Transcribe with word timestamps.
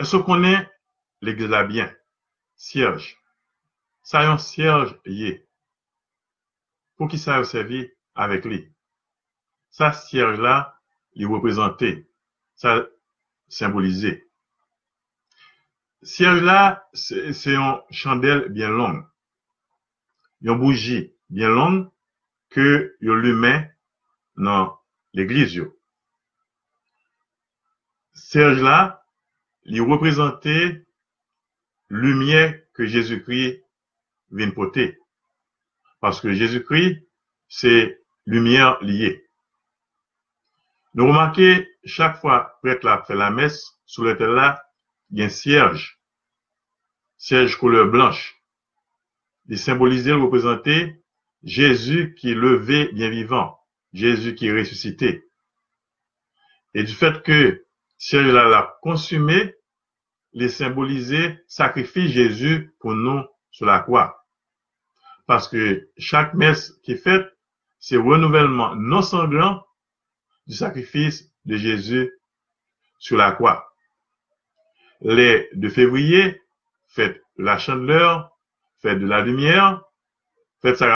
Est-ce 0.00 0.16
qu'on 0.16 0.44
est 0.44 0.70
l'église 1.20 1.48
là 1.48 1.64
bien? 1.64 1.92
Cierge? 2.56 3.16
Ça 4.02 4.24
yon 4.24 4.38
cierge 4.38 4.96
yé. 5.04 5.48
Pour 6.96 7.08
qui 7.08 7.18
ça 7.18 7.36
a 7.36 7.44
servi 7.44 7.90
avec 8.14 8.44
lui? 8.44 8.72
Ça 9.70 9.92
cierge 9.92 10.40
là, 10.40 10.78
il 11.14 11.26
représentait, 11.26 12.08
ça 12.54 12.86
symbolisait. 13.48 14.28
Cierge 16.02 16.42
là, 16.42 16.88
c'est 16.94 17.54
une 17.54 17.80
chandelle 17.90 18.48
bien 18.50 18.70
longue. 18.70 19.04
Une 20.42 20.58
bougie 20.58 21.12
bien 21.28 21.48
longue 21.48 21.90
que 22.50 22.96
yon 23.00 23.16
lumet 23.16 23.74
dans 24.36 24.78
l'église. 25.12 25.60
Cierge 28.14 28.62
là, 28.62 29.04
il 29.68 29.82
représentait 29.82 30.82
lumière 31.90 32.58
que 32.72 32.86
Jésus-Christ 32.86 33.62
vient 34.32 34.50
porter. 34.50 34.98
Parce 36.00 36.20
que 36.20 36.32
Jésus-Christ, 36.32 37.06
c'est 37.48 38.00
lumière 38.26 38.82
liée. 38.82 39.26
Nous 40.94 41.06
remarquons, 41.06 41.64
chaque 41.84 42.20
fois 42.20 42.58
prêtre 42.62 42.84
là 42.84 43.04
fait 43.06 43.14
la 43.14 43.30
messe, 43.30 43.78
sous 43.84 44.02
le 44.02 44.14
là, 44.14 44.62
il 45.10 45.18
y 45.18 45.22
a 45.22 45.26
un 45.26 45.28
cierge. 45.28 45.98
Cierge 47.18 47.56
couleur 47.56 47.88
blanche. 47.88 48.36
Il 49.48 49.58
symbolisait, 49.58 50.12
représentait 50.12 51.02
Jésus 51.42 52.14
qui 52.14 52.30
est 52.30 52.34
levé 52.34 52.90
bien 52.92 53.10
vivant. 53.10 53.58
Jésus 53.92 54.34
qui 54.34 54.48
est 54.48 54.52
ressuscité. 54.52 55.24
Et 56.74 56.84
du 56.84 56.92
fait 56.92 57.22
que 57.22 57.64
cierge 57.96 58.26
là 58.26 58.48
l'a 58.48 58.78
consumé, 58.82 59.54
il 60.44 60.50
symbolisait 60.50 61.42
sacrifice 61.48 62.12
Jésus 62.12 62.72
pour 62.78 62.94
nous 62.94 63.24
sur 63.50 63.66
la 63.66 63.80
croix. 63.80 64.24
Parce 65.26 65.48
que 65.48 65.90
chaque 65.98 66.34
messe 66.34 66.72
qui 66.82 66.92
est 66.92 67.02
faite, 67.02 67.26
c'est 67.80 67.96
renouvellement 67.96 68.74
non 68.76 69.02
sanglant 69.02 69.64
du 70.46 70.54
sacrifice 70.54 71.30
de 71.44 71.56
Jésus 71.56 72.12
sur 72.98 73.16
la 73.16 73.32
croix. 73.32 73.72
Les 75.00 75.48
de 75.54 75.68
février, 75.68 76.40
fête 76.86 77.20
la 77.36 77.58
chandeleur, 77.58 78.36
fête 78.80 78.98
de 79.00 79.06
la 79.06 79.22
lumière, 79.22 79.82
fête 80.62 80.78